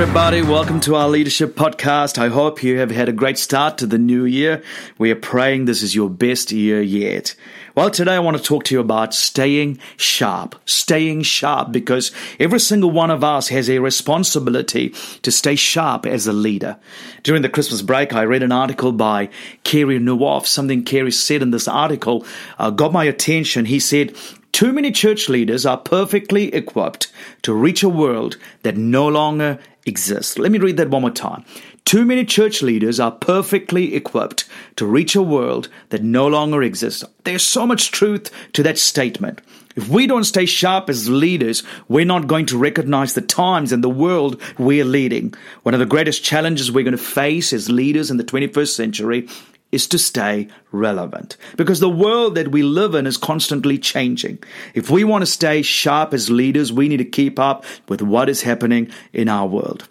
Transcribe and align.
everybody. 0.00 0.40
Welcome 0.40 0.80
to 0.80 0.94
our 0.94 1.10
leadership 1.10 1.56
podcast. 1.56 2.16
I 2.16 2.28
hope 2.28 2.62
you 2.62 2.78
have 2.78 2.90
had 2.90 3.10
a 3.10 3.12
great 3.12 3.36
start 3.36 3.76
to 3.78 3.86
the 3.86 3.98
new 3.98 4.24
year. 4.24 4.62
We 4.96 5.10
are 5.10 5.14
praying 5.14 5.66
this 5.66 5.82
is 5.82 5.94
your 5.94 6.08
best 6.08 6.50
year 6.52 6.80
yet. 6.80 7.34
Well, 7.74 7.90
today 7.90 8.14
I 8.14 8.20
want 8.20 8.38
to 8.38 8.42
talk 8.42 8.64
to 8.64 8.74
you 8.74 8.80
about 8.80 9.12
staying 9.12 9.78
sharp, 9.98 10.54
staying 10.64 11.24
sharp, 11.24 11.70
because 11.70 12.12
every 12.38 12.60
single 12.60 12.90
one 12.90 13.10
of 13.10 13.22
us 13.22 13.48
has 13.48 13.68
a 13.68 13.80
responsibility 13.80 14.94
to 15.20 15.30
stay 15.30 15.54
sharp 15.54 16.06
as 16.06 16.26
a 16.26 16.32
leader. 16.32 16.78
During 17.22 17.42
the 17.42 17.50
Christmas 17.50 17.82
break, 17.82 18.14
I 18.14 18.22
read 18.22 18.42
an 18.42 18.52
article 18.52 18.92
by 18.92 19.28
Carey 19.64 19.98
Nieuwhof. 19.98 20.46
Something 20.46 20.82
Carey 20.82 21.12
said 21.12 21.42
in 21.42 21.50
this 21.50 21.68
article 21.68 22.24
uh, 22.58 22.70
got 22.70 22.94
my 22.94 23.04
attention. 23.04 23.66
He 23.66 23.78
said, 23.78 24.16
too 24.52 24.72
many 24.72 24.90
church 24.90 25.28
leaders 25.28 25.64
are 25.64 25.78
perfectly 25.78 26.52
equipped 26.52 27.12
to 27.42 27.54
reach 27.54 27.82
a 27.82 27.88
world 27.88 28.36
that 28.62 28.76
no 28.76 29.06
longer 29.06 29.58
exists. 29.86 30.38
Let 30.38 30.52
me 30.52 30.58
read 30.58 30.76
that 30.76 30.90
one 30.90 31.02
more 31.02 31.10
time. 31.10 31.44
Too 31.84 32.04
many 32.04 32.24
church 32.24 32.62
leaders 32.62 33.00
are 33.00 33.10
perfectly 33.10 33.94
equipped 33.94 34.44
to 34.76 34.86
reach 34.86 35.16
a 35.16 35.22
world 35.22 35.68
that 35.88 36.02
no 36.02 36.26
longer 36.26 36.62
exists. 36.62 37.04
There's 37.24 37.46
so 37.46 37.66
much 37.66 37.90
truth 37.90 38.30
to 38.52 38.62
that 38.62 38.78
statement. 38.78 39.40
If 39.76 39.88
we 39.88 40.06
don't 40.06 40.24
stay 40.24 40.46
sharp 40.46 40.90
as 40.90 41.08
leaders, 41.08 41.62
we're 41.88 42.04
not 42.04 42.26
going 42.26 42.46
to 42.46 42.58
recognize 42.58 43.14
the 43.14 43.20
times 43.20 43.72
and 43.72 43.84
the 43.84 43.88
world 43.88 44.40
we're 44.58 44.84
leading. 44.84 45.32
One 45.62 45.74
of 45.74 45.80
the 45.80 45.86
greatest 45.86 46.24
challenges 46.24 46.70
we're 46.70 46.84
going 46.84 46.92
to 46.92 46.98
face 46.98 47.52
as 47.52 47.70
leaders 47.70 48.10
in 48.10 48.16
the 48.16 48.24
21st 48.24 48.74
century 48.74 49.28
is 49.72 49.86
to 49.88 49.98
stay 49.98 50.48
relevant 50.72 51.36
because 51.56 51.80
the 51.80 51.88
world 51.88 52.34
that 52.34 52.48
we 52.48 52.62
live 52.62 52.94
in 52.94 53.06
is 53.06 53.16
constantly 53.16 53.78
changing. 53.78 54.38
If 54.74 54.90
we 54.90 55.04
want 55.04 55.22
to 55.22 55.26
stay 55.26 55.62
sharp 55.62 56.12
as 56.12 56.30
leaders, 56.30 56.72
we 56.72 56.88
need 56.88 56.98
to 56.98 57.04
keep 57.04 57.38
up 57.38 57.64
with 57.88 58.02
what 58.02 58.28
is 58.28 58.42
happening 58.42 58.90
in 59.12 59.28
our 59.28 59.46
world. 59.46 59.88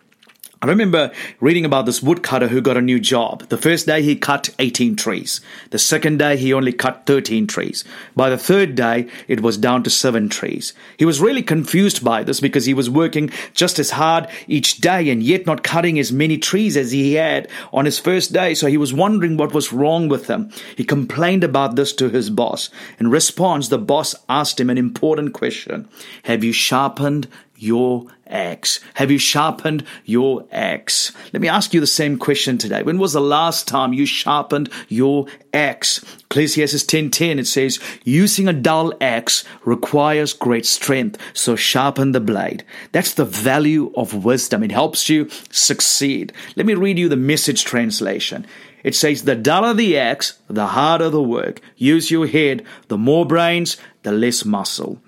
I 0.61 0.67
remember 0.67 1.13
reading 1.39 1.63
about 1.63 1.85
this 1.85 2.03
woodcutter 2.03 2.49
who 2.49 2.59
got 2.59 2.75
a 2.75 2.81
new 2.81 2.99
job. 2.99 3.47
The 3.47 3.55
first 3.55 3.85
day 3.85 4.01
he 4.01 4.17
cut 4.17 4.49
18 4.59 4.97
trees. 4.97 5.39
The 5.69 5.79
second 5.79 6.19
day 6.19 6.35
he 6.35 6.51
only 6.51 6.73
cut 6.73 7.05
13 7.05 7.47
trees. 7.47 7.85
By 8.13 8.29
the 8.29 8.37
third 8.37 8.75
day 8.75 9.07
it 9.29 9.39
was 9.39 9.57
down 9.57 9.83
to 9.83 9.89
7 9.89 10.27
trees. 10.27 10.73
He 10.97 11.05
was 11.05 11.21
really 11.21 11.43
confused 11.43 12.03
by 12.03 12.23
this 12.23 12.41
because 12.41 12.65
he 12.65 12.73
was 12.73 12.89
working 12.89 13.31
just 13.53 13.79
as 13.79 13.91
hard 13.91 14.27
each 14.47 14.81
day 14.81 15.09
and 15.09 15.23
yet 15.23 15.45
not 15.45 15.63
cutting 15.63 15.97
as 15.97 16.11
many 16.11 16.37
trees 16.37 16.75
as 16.75 16.91
he 16.91 17.13
had 17.13 17.47
on 17.71 17.85
his 17.85 17.97
first 17.97 18.33
day. 18.33 18.53
So 18.53 18.67
he 18.67 18.75
was 18.75 18.93
wondering 18.93 19.37
what 19.37 19.53
was 19.53 19.71
wrong 19.71 20.09
with 20.09 20.27
him. 20.27 20.51
He 20.75 20.83
complained 20.83 21.45
about 21.45 21.77
this 21.77 21.93
to 21.93 22.09
his 22.09 22.29
boss. 22.29 22.69
In 22.99 23.09
response, 23.09 23.69
the 23.69 23.77
boss 23.77 24.13
asked 24.27 24.59
him 24.59 24.69
an 24.69 24.77
important 24.77 25.33
question. 25.33 25.87
Have 26.23 26.43
you 26.43 26.51
sharpened 26.51 27.29
your 27.59 28.05
axe? 28.25 28.79
Have 28.95 29.11
you 29.11 29.17
sharpened 29.17 29.83
your 30.05 30.45
axe? 30.51 31.11
Let 31.33 31.41
me 31.41 31.47
ask 31.47 31.73
you 31.73 31.79
the 31.79 31.87
same 31.87 32.17
question 32.17 32.57
today. 32.57 32.83
When 32.83 32.97
was 32.97 33.13
the 33.13 33.21
last 33.21 33.67
time 33.67 33.93
you 33.93 34.05
sharpened 34.05 34.69
your 34.87 35.25
axe? 35.53 36.03
Ecclesiastes 36.31 36.83
10:10 36.83 37.37
it 37.37 37.47
says, 37.47 37.79
"Using 38.03 38.47
a 38.47 38.53
dull 38.53 38.93
axe 39.01 39.43
requires 39.65 40.33
great 40.33 40.65
strength, 40.65 41.17
so 41.33 41.55
sharpen 41.55 42.13
the 42.13 42.19
blade." 42.19 42.63
That's 42.91 43.13
the 43.13 43.25
value 43.25 43.91
of 43.95 44.25
wisdom. 44.25 44.63
It 44.63 44.71
helps 44.71 45.09
you 45.09 45.27
succeed. 45.51 46.31
Let 46.55 46.65
me 46.65 46.75
read 46.75 46.97
you 46.97 47.09
the 47.09 47.17
message 47.17 47.65
translation. 47.65 48.45
It 48.83 48.95
says, 48.95 49.23
The 49.23 49.35
duller 49.35 49.73
the 49.73 49.97
axe, 49.97 50.39
the 50.47 50.67
harder 50.67 51.09
the 51.09 51.21
work. 51.21 51.59
Use 51.75 52.11
your 52.11 52.27
head. 52.27 52.63
The 52.87 52.97
more 52.97 53.25
brains, 53.25 53.77
the 54.03 54.11
less 54.11 54.45
muscle. 54.45 55.01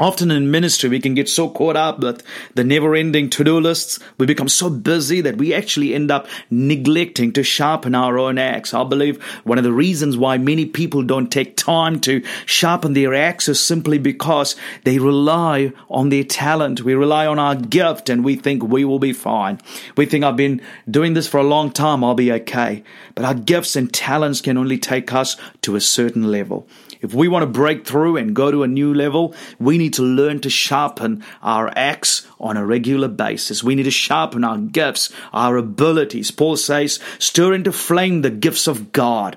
Often 0.00 0.30
in 0.30 0.50
ministry, 0.50 0.88
we 0.88 0.98
can 0.98 1.12
get 1.12 1.28
so 1.28 1.50
caught 1.50 1.76
up 1.76 2.00
with 2.00 2.22
the 2.54 2.64
never 2.64 2.94
ending 2.94 3.28
to 3.30 3.44
do 3.44 3.60
lists. 3.60 4.00
We 4.16 4.24
become 4.24 4.48
so 4.48 4.70
busy 4.70 5.20
that 5.20 5.36
we 5.36 5.52
actually 5.52 5.94
end 5.94 6.10
up 6.10 6.26
neglecting 6.50 7.34
to 7.34 7.42
sharpen 7.42 7.94
our 7.94 8.18
own 8.18 8.38
axe. 8.38 8.72
I 8.72 8.82
believe 8.84 9.22
one 9.44 9.58
of 9.58 9.64
the 9.64 9.74
reasons 9.74 10.16
why 10.16 10.38
many 10.38 10.64
people 10.64 11.02
don't 11.02 11.30
take 11.30 11.54
time 11.54 12.00
to 12.00 12.24
sharpen 12.46 12.94
their 12.94 13.12
axe 13.12 13.46
is 13.46 13.60
simply 13.60 13.98
because 13.98 14.56
they 14.84 14.98
rely 14.98 15.70
on 15.90 16.08
their 16.08 16.24
talent. 16.24 16.80
We 16.80 16.94
rely 16.94 17.26
on 17.26 17.38
our 17.38 17.54
gift 17.54 18.08
and 18.08 18.24
we 18.24 18.36
think 18.36 18.62
we 18.62 18.86
will 18.86 19.00
be 19.00 19.12
fine. 19.12 19.60
We 19.98 20.06
think 20.06 20.24
I've 20.24 20.34
been 20.34 20.62
doing 20.90 21.12
this 21.12 21.28
for 21.28 21.36
a 21.36 21.42
long 21.42 21.72
time. 21.72 22.02
I'll 22.02 22.14
be 22.14 22.32
okay. 22.32 22.84
But 23.14 23.26
our 23.26 23.34
gifts 23.34 23.76
and 23.76 23.92
talents 23.92 24.40
can 24.40 24.56
only 24.56 24.78
take 24.78 25.12
us 25.12 25.36
to 25.60 25.76
a 25.76 25.80
certain 25.80 26.30
level. 26.30 26.66
If 27.02 27.14
we 27.14 27.28
want 27.28 27.42
to 27.42 27.46
break 27.46 27.86
through 27.86 28.18
and 28.18 28.36
go 28.36 28.50
to 28.50 28.62
a 28.62 28.68
new 28.68 28.92
level, 28.92 29.34
we 29.58 29.78
need 29.78 29.89
to 29.90 30.02
learn 30.02 30.40
to 30.40 30.50
sharpen 30.50 31.24
our 31.42 31.72
axe 31.76 32.26
on 32.38 32.56
a 32.56 32.64
regular 32.64 33.08
basis. 33.08 33.62
We 33.62 33.74
need 33.74 33.84
to 33.84 33.90
sharpen 33.90 34.44
our 34.44 34.58
gifts, 34.58 35.12
our 35.32 35.56
abilities. 35.56 36.30
Paul 36.30 36.56
says, 36.56 36.98
stir 37.18 37.54
into 37.54 37.72
flame 37.72 38.22
the 38.22 38.30
gifts 38.30 38.66
of 38.66 38.92
God. 38.92 39.36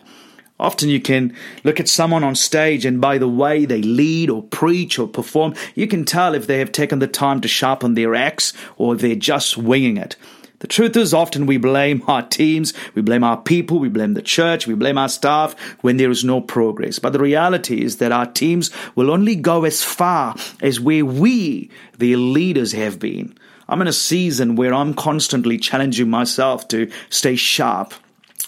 Often 0.60 0.90
you 0.90 1.02
can 1.02 1.36
look 1.64 1.80
at 1.80 1.90
someone 1.90 2.24
on 2.24 2.36
stage 2.36 2.86
and 2.86 3.02
by 3.02 3.18
the 3.18 3.28
way 3.28 3.66
they 3.66 3.82
lead 3.82 4.30
or 4.30 4.44
preach 4.44 4.98
or 5.00 5.08
perform, 5.08 5.56
you 5.76 5.88
can 5.88 6.06
tell 6.06 6.36
if 6.36 6.48
they 6.48 6.60
have 6.60 6.72
taken 6.72 7.00
the 7.00 7.08
time 7.08 7.42
to 7.42 7.48
sharpen 7.48 7.96
their 7.96 8.16
axe 8.16 8.54
or 8.78 8.96
they're 8.96 9.16
just 9.16 9.58
winging 9.58 9.98
it. 9.98 10.16
The 10.64 10.68
truth 10.68 10.96
is, 10.96 11.14
often 11.14 11.46
we 11.46 11.58
blame 11.58 12.06
our 12.08 12.22
teams, 12.22 12.74
we 12.96 13.02
blame 13.02 13.22
our 13.22 13.36
people, 13.36 13.80
we 13.80 13.90
blame 13.90 14.14
the 14.14 14.22
church, 14.22 14.66
we 14.66 14.76
blame 14.76 14.98
our 14.98 15.10
staff 15.10 15.60
when 15.82 15.98
there 15.98 16.10
is 16.10 16.24
no 16.24 16.40
progress. 16.40 17.00
But 17.00 17.12
the 17.12 17.20
reality 17.20 17.84
is 17.84 17.98
that 17.98 18.14
our 18.14 18.26
teams 18.26 18.72
will 18.96 19.12
only 19.12 19.36
go 19.36 19.66
as 19.66 19.84
far 19.84 20.38
as 20.62 20.80
where 20.80 21.06
we, 21.06 21.70
the 21.98 22.16
leaders, 22.16 22.72
have 22.72 22.98
been. 22.98 23.38
I'm 23.68 23.82
in 23.82 23.90
a 23.90 23.94
season 23.94 24.56
where 24.56 24.74
I'm 24.74 24.94
constantly 24.94 25.58
challenging 25.58 26.10
myself 26.10 26.70
to 26.70 26.90
stay 27.10 27.36
sharp. 27.36 27.94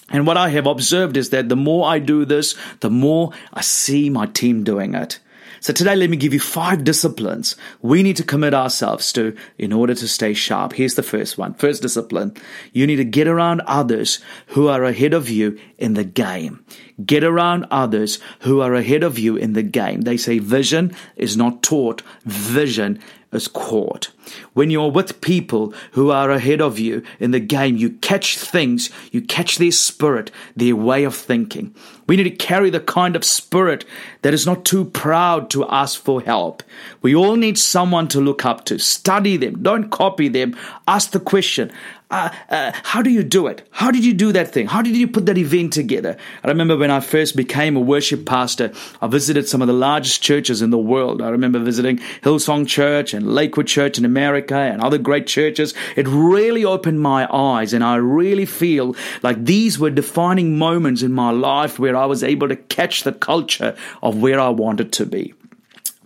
And 0.08 0.26
what 0.26 0.38
I 0.38 0.48
have 0.48 0.66
observed 0.66 1.18
is 1.18 1.28
that 1.30 1.50
the 1.50 1.54
more 1.54 1.86
I 1.86 1.98
do 1.98 2.24
this, 2.24 2.54
the 2.80 2.88
more 2.88 3.32
I 3.52 3.60
see 3.60 4.08
my 4.08 4.24
team 4.24 4.64
doing 4.64 4.94
it. 4.94 5.18
So 5.60 5.72
today, 5.72 5.96
let 5.96 6.10
me 6.10 6.16
give 6.16 6.34
you 6.34 6.40
five 6.40 6.84
disciplines 6.84 7.56
we 7.82 8.02
need 8.02 8.16
to 8.16 8.24
commit 8.24 8.54
ourselves 8.54 9.12
to 9.12 9.36
in 9.58 9.72
order 9.72 9.94
to 9.94 10.08
stay 10.08 10.34
sharp. 10.34 10.72
Here's 10.72 10.94
the 10.94 11.02
first 11.02 11.38
one. 11.38 11.54
First 11.54 11.82
discipline. 11.82 12.36
You 12.72 12.86
need 12.86 12.96
to 12.96 13.04
get 13.04 13.28
around 13.28 13.62
others 13.62 14.20
who 14.48 14.68
are 14.68 14.84
ahead 14.84 15.14
of 15.14 15.28
you 15.28 15.58
in 15.78 15.94
the 15.94 16.04
game. 16.04 16.64
Get 17.04 17.24
around 17.24 17.66
others 17.70 18.18
who 18.40 18.60
are 18.60 18.74
ahead 18.74 19.02
of 19.02 19.18
you 19.18 19.36
in 19.36 19.52
the 19.52 19.62
game. 19.62 20.02
They 20.02 20.16
say 20.16 20.38
vision 20.38 20.96
is 21.16 21.36
not 21.36 21.62
taught. 21.62 22.02
Vision 22.24 23.00
is 23.32 23.48
caught. 23.48 24.10
When 24.54 24.70
you're 24.70 24.90
with 24.90 25.20
people 25.20 25.74
who 25.92 26.10
are 26.10 26.30
ahead 26.30 26.60
of 26.60 26.78
you 26.78 27.02
in 27.20 27.30
the 27.30 27.40
game, 27.40 27.76
you 27.76 27.90
catch 27.90 28.38
things, 28.38 28.90
you 29.12 29.20
catch 29.20 29.58
their 29.58 29.70
spirit, 29.70 30.30
their 30.56 30.74
way 30.74 31.04
of 31.04 31.14
thinking. 31.14 31.74
We 32.08 32.16
need 32.16 32.24
to 32.24 32.30
carry 32.30 32.70
the 32.70 32.80
kind 32.80 33.14
of 33.14 33.24
spirit 33.24 33.84
that 34.22 34.34
is 34.34 34.46
not 34.46 34.64
too 34.64 34.84
proud 34.84 35.50
to 35.50 35.68
ask 35.68 36.00
for 36.00 36.20
help. 36.20 36.62
We 37.02 37.14
all 37.14 37.36
need 37.36 37.58
someone 37.58 38.08
to 38.08 38.20
look 38.20 38.44
up 38.44 38.64
to. 38.66 38.78
Study 38.78 39.36
them, 39.36 39.62
don't 39.62 39.90
copy 39.90 40.28
them. 40.28 40.56
Ask 40.88 41.10
the 41.10 41.20
question 41.20 41.70
uh, 42.08 42.30
uh, 42.50 42.72
how 42.84 43.02
do 43.02 43.10
you 43.10 43.24
do 43.24 43.48
it? 43.48 43.66
How 43.72 43.90
did 43.90 44.04
you 44.04 44.14
do 44.14 44.30
that 44.32 44.52
thing? 44.52 44.68
How 44.68 44.80
did 44.80 44.96
you 44.96 45.08
put 45.08 45.26
that 45.26 45.38
event 45.38 45.72
together? 45.72 46.16
I 46.44 46.48
remember 46.48 46.76
when 46.76 46.90
I 46.90 47.00
first 47.00 47.34
became 47.34 47.74
a 47.76 47.80
worship 47.80 48.24
pastor, 48.24 48.72
I 49.02 49.08
visited 49.08 49.48
some 49.48 49.60
of 49.60 49.66
the 49.66 49.74
largest 49.74 50.22
churches 50.22 50.62
in 50.62 50.70
the 50.70 50.78
world. 50.78 51.20
I 51.20 51.30
remember 51.30 51.58
visiting 51.58 51.98
Hillsong 52.22 52.68
Church 52.68 53.12
and 53.12 53.34
Lakewood 53.34 53.66
Church 53.66 53.98
in 53.98 54.04
America 54.04 54.56
and 54.56 54.80
other 54.80 54.98
great 54.98 55.26
churches. 55.26 55.74
It 55.96 56.06
really 56.06 56.64
opened 56.64 57.00
my 57.00 57.26
eyes, 57.32 57.72
and 57.72 57.82
I 57.82 57.96
really 57.96 58.46
feel 58.46 58.94
like 59.24 59.44
these 59.44 59.76
were 59.76 59.90
defining 59.90 60.58
moments 60.58 61.02
in 61.02 61.12
my 61.12 61.32
life 61.32 61.78
where 61.80 61.96
I 61.96 62.06
was 62.06 62.22
able 62.22 62.48
to 62.48 62.56
catch 62.56 63.02
the 63.02 63.12
culture 63.12 63.76
of 64.00 64.22
where 64.22 64.38
I 64.38 64.50
wanted 64.50 64.92
to 64.92 65.06
be. 65.06 65.34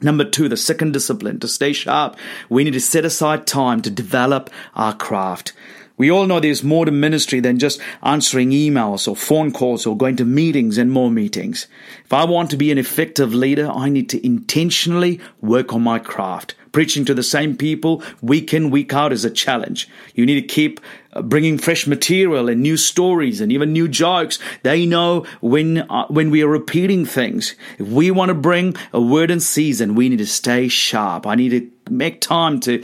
Number 0.02 0.24
two, 0.24 0.48
the 0.48 0.56
second 0.56 0.92
discipline 0.92 1.40
to 1.40 1.48
stay 1.48 1.74
sharp, 1.74 2.16
we 2.48 2.64
need 2.64 2.72
to 2.72 2.80
set 2.80 3.04
aside 3.04 3.46
time 3.46 3.82
to 3.82 3.90
develop 3.90 4.48
our 4.74 4.94
craft. 4.94 5.52
We 6.00 6.10
all 6.10 6.26
know 6.26 6.40
there's 6.40 6.64
more 6.64 6.86
to 6.86 6.90
ministry 6.90 7.40
than 7.40 7.58
just 7.58 7.78
answering 8.02 8.52
emails 8.52 9.06
or 9.06 9.14
phone 9.14 9.52
calls 9.52 9.84
or 9.84 9.94
going 9.94 10.16
to 10.16 10.24
meetings 10.24 10.78
and 10.78 10.90
more 10.90 11.10
meetings. 11.10 11.66
If 12.06 12.14
I 12.14 12.24
want 12.24 12.48
to 12.52 12.56
be 12.56 12.72
an 12.72 12.78
effective 12.78 13.34
leader, 13.34 13.70
I 13.70 13.90
need 13.90 14.08
to 14.08 14.26
intentionally 14.26 15.20
work 15.42 15.74
on 15.74 15.82
my 15.82 15.98
craft. 15.98 16.54
Preaching 16.72 17.04
to 17.04 17.12
the 17.12 17.22
same 17.22 17.54
people 17.54 18.02
week 18.22 18.54
in, 18.54 18.70
week 18.70 18.94
out 18.94 19.12
is 19.12 19.26
a 19.26 19.30
challenge. 19.30 19.90
You 20.14 20.24
need 20.24 20.40
to 20.40 20.46
keep 20.46 20.80
uh, 21.12 21.20
bringing 21.20 21.58
fresh 21.58 21.86
material 21.86 22.48
and 22.48 22.62
new 22.62 22.78
stories 22.78 23.42
and 23.42 23.52
even 23.52 23.74
new 23.74 23.86
jokes. 23.86 24.38
They 24.62 24.86
know 24.86 25.26
when, 25.42 25.78
uh, 25.78 26.06
when 26.06 26.30
we 26.30 26.42
are 26.42 26.48
repeating 26.48 27.04
things. 27.04 27.56
If 27.78 27.88
we 27.88 28.10
want 28.10 28.30
to 28.30 28.34
bring 28.34 28.74
a 28.94 29.02
word 29.02 29.30
in 29.30 29.40
season, 29.40 29.96
we 29.96 30.08
need 30.08 30.20
to 30.20 30.26
stay 30.26 30.68
sharp. 30.68 31.26
I 31.26 31.34
need 31.34 31.50
to 31.50 31.70
make 31.90 32.20
time 32.20 32.60
to 32.60 32.82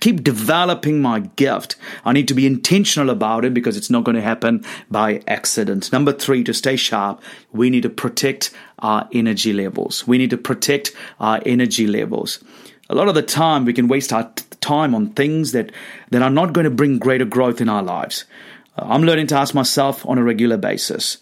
keep 0.00 0.22
developing 0.22 1.00
my 1.00 1.20
gift. 1.20 1.76
I 2.04 2.12
need 2.12 2.28
to 2.28 2.34
be 2.34 2.46
intentional 2.46 3.10
about 3.10 3.44
it 3.44 3.54
because 3.54 3.76
it's 3.76 3.90
not 3.90 4.04
going 4.04 4.16
to 4.16 4.22
happen 4.22 4.64
by 4.90 5.22
accident. 5.26 5.92
Number 5.92 6.12
three, 6.12 6.44
to 6.44 6.54
stay 6.54 6.76
sharp, 6.76 7.22
we 7.52 7.70
need 7.70 7.82
to 7.82 7.90
protect 7.90 8.50
our 8.80 9.08
energy 9.12 9.52
levels. 9.52 10.06
We 10.06 10.18
need 10.18 10.30
to 10.30 10.38
protect 10.38 10.92
our 11.20 11.40
energy 11.46 11.86
levels. 11.86 12.42
A 12.90 12.94
lot 12.94 13.08
of 13.08 13.14
the 13.14 13.22
time, 13.22 13.64
we 13.64 13.72
can 13.72 13.88
waste 13.88 14.12
our 14.12 14.30
time 14.60 14.94
on 14.94 15.10
things 15.10 15.52
that, 15.52 15.72
that 16.10 16.22
are 16.22 16.30
not 16.30 16.52
going 16.52 16.64
to 16.64 16.70
bring 16.70 16.98
greater 16.98 17.24
growth 17.24 17.60
in 17.60 17.68
our 17.68 17.82
lives. 17.82 18.24
I'm 18.76 19.02
learning 19.02 19.26
to 19.28 19.36
ask 19.36 19.54
myself 19.54 20.06
on 20.06 20.18
a 20.18 20.22
regular 20.22 20.56
basis 20.56 21.18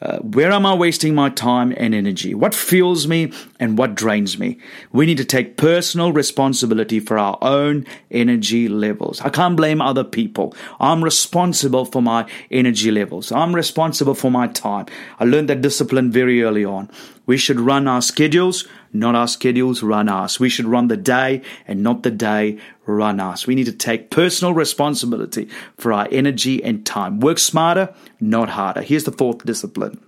uh, 0.00 0.18
where 0.18 0.52
am 0.52 0.64
I 0.64 0.74
wasting 0.74 1.14
my 1.14 1.28
time 1.28 1.74
and 1.76 1.94
energy? 1.94 2.32
What 2.32 2.54
fuels 2.54 3.08
me 3.08 3.32
and 3.58 3.76
what 3.76 3.96
drains 3.96 4.38
me? 4.38 4.58
We 4.92 5.06
need 5.06 5.16
to 5.18 5.24
take 5.24 5.56
personal 5.56 6.12
responsibility 6.12 7.00
for 7.00 7.18
our 7.18 7.36
own 7.42 7.84
energy 8.10 8.68
levels. 8.68 9.20
I 9.20 9.28
can't 9.30 9.56
blame 9.56 9.80
other 9.80 10.04
people. 10.04 10.54
I'm 10.78 11.02
responsible 11.02 11.84
for 11.84 12.00
my 12.00 12.28
energy 12.50 12.92
levels. 12.92 13.32
I'm 13.32 13.54
responsible 13.54 14.14
for 14.14 14.30
my 14.30 14.46
time. 14.46 14.86
I 15.18 15.24
learned 15.24 15.48
that 15.48 15.62
discipline 15.62 16.12
very 16.12 16.42
early 16.44 16.64
on. 16.64 16.90
We 17.26 17.36
should 17.36 17.60
run 17.60 17.86
our 17.86 18.00
schedules, 18.00 18.66
not 18.90 19.14
our 19.14 19.28
schedules 19.28 19.82
run 19.82 20.08
us. 20.08 20.40
We 20.40 20.48
should 20.48 20.64
run 20.64 20.88
the 20.88 20.96
day 20.96 21.42
and 21.66 21.82
not 21.82 22.02
the 22.02 22.10
day 22.10 22.58
run 22.86 23.20
us. 23.20 23.46
We 23.46 23.54
need 23.54 23.66
to 23.66 23.72
take 23.72 24.10
personal 24.10 24.54
responsibility 24.54 25.50
for 25.76 25.92
our 25.92 26.08
energy 26.10 26.64
and 26.64 26.86
time. 26.86 27.20
Work 27.20 27.38
smarter, 27.38 27.94
not 28.20 28.50
harder. 28.50 28.82
Here's 28.82 29.04
the 29.04 29.12
fourth 29.12 29.44
discipline. 29.44 30.00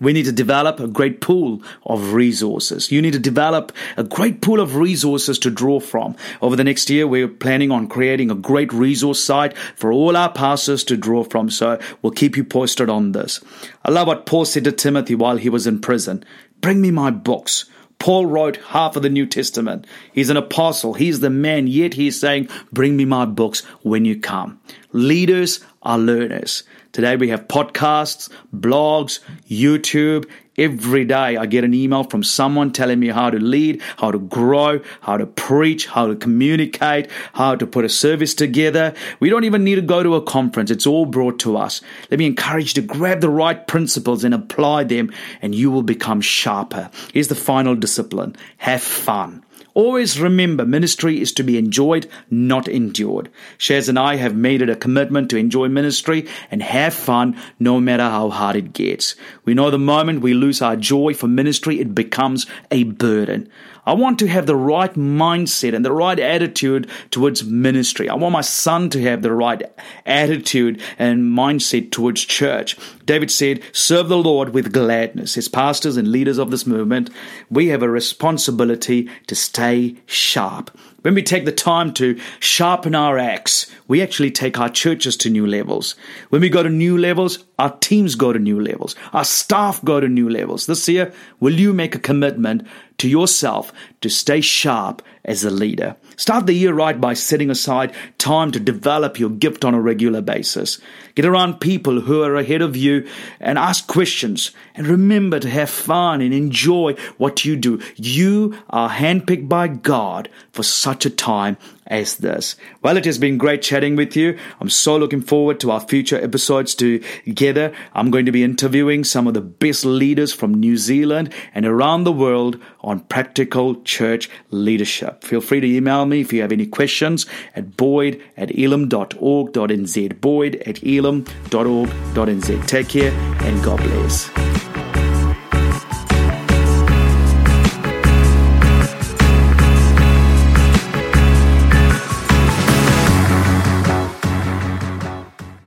We 0.00 0.12
need 0.12 0.24
to 0.24 0.32
develop 0.32 0.80
a 0.80 0.88
great 0.88 1.20
pool 1.20 1.62
of 1.84 2.14
resources. 2.14 2.90
You 2.90 3.02
need 3.02 3.12
to 3.12 3.18
develop 3.18 3.72
a 3.96 4.04
great 4.04 4.40
pool 4.40 4.60
of 4.60 4.76
resources 4.76 5.38
to 5.40 5.50
draw 5.50 5.78
from. 5.78 6.16
Over 6.40 6.56
the 6.56 6.64
next 6.64 6.88
year, 6.88 7.06
we're 7.06 7.28
planning 7.28 7.70
on 7.70 7.88
creating 7.88 8.30
a 8.30 8.34
great 8.34 8.72
resource 8.72 9.22
site 9.22 9.56
for 9.76 9.92
all 9.92 10.16
our 10.16 10.32
pastors 10.32 10.84
to 10.84 10.96
draw 10.96 11.22
from. 11.22 11.50
So 11.50 11.78
we'll 12.00 12.12
keep 12.12 12.36
you 12.36 12.44
posted 12.44 12.88
on 12.88 13.12
this. 13.12 13.40
I 13.84 13.90
love 13.90 14.06
what 14.06 14.26
Paul 14.26 14.46
said 14.46 14.64
to 14.64 14.72
Timothy 14.72 15.14
while 15.14 15.36
he 15.36 15.50
was 15.50 15.66
in 15.66 15.80
prison. 15.80 16.24
Bring 16.60 16.80
me 16.80 16.90
my 16.90 17.10
books. 17.10 17.66
Paul 17.98 18.26
wrote 18.26 18.56
half 18.68 18.96
of 18.96 19.02
the 19.02 19.10
New 19.10 19.26
Testament. 19.26 19.86
He's 20.12 20.30
an 20.30 20.36
apostle. 20.36 20.94
He's 20.94 21.20
the 21.20 21.30
man, 21.30 21.66
yet 21.66 21.94
he's 21.94 22.18
saying, 22.18 22.48
Bring 22.72 22.96
me 22.96 23.04
my 23.04 23.26
books 23.26 23.64
when 23.82 24.04
you 24.04 24.18
come. 24.18 24.60
Leaders 24.92 25.64
are 25.82 25.98
learners. 25.98 26.62
Today 26.98 27.14
we 27.14 27.28
have 27.28 27.46
podcasts, 27.46 28.28
blogs, 28.52 29.20
YouTube. 29.48 30.28
Every 30.56 31.04
day 31.04 31.36
I 31.36 31.46
get 31.46 31.62
an 31.62 31.72
email 31.72 32.02
from 32.02 32.24
someone 32.24 32.72
telling 32.72 32.98
me 32.98 33.06
how 33.06 33.30
to 33.30 33.38
lead, 33.38 33.82
how 33.98 34.10
to 34.10 34.18
grow, 34.18 34.80
how 35.02 35.16
to 35.16 35.24
preach, 35.24 35.86
how 35.86 36.08
to 36.08 36.16
communicate, 36.16 37.08
how 37.34 37.54
to 37.54 37.68
put 37.68 37.84
a 37.84 37.88
service 37.88 38.34
together. 38.34 38.94
We 39.20 39.30
don't 39.30 39.44
even 39.44 39.62
need 39.62 39.76
to 39.76 39.80
go 39.80 40.02
to 40.02 40.16
a 40.16 40.22
conference. 40.22 40.72
It's 40.72 40.88
all 40.88 41.06
brought 41.06 41.38
to 41.38 41.56
us. 41.56 41.82
Let 42.10 42.18
me 42.18 42.26
encourage 42.26 42.76
you 42.76 42.82
to 42.82 42.88
grab 42.88 43.20
the 43.20 43.30
right 43.30 43.64
principles 43.68 44.24
and 44.24 44.34
apply 44.34 44.82
them 44.82 45.12
and 45.40 45.54
you 45.54 45.70
will 45.70 45.84
become 45.84 46.20
sharper. 46.20 46.90
Here's 47.12 47.28
the 47.28 47.36
final 47.36 47.76
discipline. 47.76 48.34
Have 48.56 48.82
fun. 48.82 49.44
Always 49.78 50.18
remember 50.18 50.66
ministry 50.66 51.20
is 51.20 51.30
to 51.34 51.44
be 51.44 51.56
enjoyed, 51.56 52.08
not 52.32 52.66
endured. 52.66 53.30
Shaz 53.58 53.88
and 53.88 53.96
I 53.96 54.16
have 54.16 54.34
made 54.34 54.60
it 54.60 54.68
a 54.68 54.74
commitment 54.74 55.30
to 55.30 55.36
enjoy 55.36 55.68
ministry 55.68 56.26
and 56.50 56.60
have 56.64 56.92
fun 56.92 57.40
no 57.60 57.78
matter 57.78 58.02
how 58.02 58.30
hard 58.30 58.56
it 58.56 58.72
gets. 58.72 59.14
We 59.44 59.54
know 59.54 59.70
the 59.70 59.78
moment 59.78 60.20
we 60.20 60.34
lose 60.34 60.60
our 60.60 60.74
joy 60.74 61.14
for 61.14 61.28
ministry, 61.28 61.78
it 61.78 61.94
becomes 61.94 62.44
a 62.72 62.82
burden. 62.82 63.48
I 63.88 63.94
want 63.94 64.18
to 64.18 64.26
have 64.26 64.44
the 64.44 64.54
right 64.54 64.92
mindset 64.92 65.74
and 65.74 65.82
the 65.82 65.92
right 65.92 66.18
attitude 66.18 66.90
towards 67.10 67.42
ministry. 67.42 68.06
I 68.10 68.16
want 68.16 68.34
my 68.34 68.42
son 68.42 68.90
to 68.90 69.00
have 69.00 69.22
the 69.22 69.32
right 69.32 69.62
attitude 70.04 70.82
and 70.98 71.22
mindset 71.22 71.90
towards 71.90 72.22
church. 72.22 72.76
David 73.06 73.30
said, 73.30 73.62
Serve 73.72 74.10
the 74.10 74.18
Lord 74.18 74.50
with 74.50 74.74
gladness. 74.74 75.38
As 75.38 75.48
pastors 75.48 75.96
and 75.96 76.12
leaders 76.12 76.36
of 76.36 76.50
this 76.50 76.66
movement, 76.66 77.08
we 77.48 77.68
have 77.68 77.82
a 77.82 77.88
responsibility 77.88 79.08
to 79.26 79.34
stay 79.34 79.96
sharp. 80.04 80.70
When 81.00 81.14
we 81.14 81.22
take 81.22 81.46
the 81.46 81.52
time 81.52 81.94
to 81.94 82.20
sharpen 82.40 82.94
our 82.94 83.16
axe, 83.16 83.70
we 83.86 84.02
actually 84.02 84.32
take 84.32 84.58
our 84.58 84.68
churches 84.68 85.16
to 85.18 85.30
new 85.30 85.46
levels. 85.46 85.94
When 86.28 86.42
we 86.42 86.50
go 86.50 86.62
to 86.62 86.68
new 86.68 86.98
levels, 86.98 87.38
our 87.58 87.74
teams 87.78 88.16
go 88.16 88.34
to 88.34 88.38
new 88.38 88.60
levels. 88.60 88.96
Our 89.14 89.24
staff 89.24 89.82
go 89.82 90.00
to 90.00 90.08
new 90.08 90.28
levels. 90.28 90.66
This 90.66 90.86
year, 90.88 91.12
will 91.40 91.54
you 91.54 91.72
make 91.72 91.94
a 91.94 92.00
commitment 92.00 92.66
to 92.98 93.08
yourself 93.08 93.72
to 94.00 94.08
stay 94.08 94.40
sharp 94.40 95.02
as 95.24 95.44
a 95.44 95.50
leader? 95.50 95.96
Start 96.16 96.46
the 96.46 96.52
year 96.52 96.74
right 96.74 97.00
by 97.00 97.14
setting 97.14 97.48
aside 97.50 97.94
time 98.18 98.50
to 98.50 98.60
develop 98.60 99.18
your 99.18 99.30
gift 99.30 99.64
on 99.64 99.74
a 99.74 99.80
regular 99.80 100.20
basis. 100.20 100.80
Get 101.14 101.24
around 101.24 101.60
people 101.60 102.00
who 102.00 102.22
are 102.22 102.36
ahead 102.36 102.60
of 102.60 102.76
you 102.76 103.06
and 103.38 103.56
ask 103.56 103.86
questions. 103.86 104.50
And 104.74 104.86
remember 104.86 105.38
to 105.38 105.48
have 105.48 105.70
fun 105.70 106.20
and 106.20 106.34
enjoy 106.34 106.94
what 107.18 107.44
you 107.44 107.56
do. 107.56 107.80
You 107.96 108.58
are 108.70 108.90
handpicked 108.90 109.48
by 109.48 109.68
God 109.68 110.28
for 110.52 110.62
such 110.62 111.06
a 111.06 111.10
time 111.10 111.56
as 111.88 112.16
this. 112.16 112.54
Well, 112.82 112.96
it 112.96 113.04
has 113.04 113.18
been 113.18 113.38
great 113.38 113.62
chatting 113.62 113.96
with 113.96 114.14
you. 114.14 114.38
I'm 114.60 114.70
so 114.70 114.96
looking 114.96 115.22
forward 115.22 115.58
to 115.60 115.70
our 115.70 115.80
future 115.80 116.22
episodes 116.22 116.74
together. 116.74 117.72
I'm 117.94 118.10
going 118.10 118.26
to 118.26 118.32
be 118.32 118.44
interviewing 118.44 119.04
some 119.04 119.26
of 119.26 119.34
the 119.34 119.40
best 119.40 119.84
leaders 119.84 120.32
from 120.32 120.54
New 120.54 120.76
Zealand 120.76 121.32
and 121.54 121.66
around 121.66 122.04
the 122.04 122.12
world 122.12 122.60
on 122.80 123.00
practical 123.00 123.82
church 123.82 124.30
leadership. 124.50 125.24
Feel 125.24 125.40
free 125.40 125.60
to 125.60 125.66
email 125.66 126.06
me 126.06 126.20
if 126.20 126.32
you 126.32 126.42
have 126.42 126.52
any 126.52 126.66
questions 126.66 127.26
at 127.56 127.76
boyd 127.76 128.22
at 128.36 128.56
elim.org.nz. 128.56 130.20
Boyd 130.20 130.56
at 130.66 130.84
elim.org.nz. 130.84 132.66
Take 132.66 132.88
care 132.88 133.12
and 133.12 133.64
God 133.64 133.78
bless. 133.78 134.37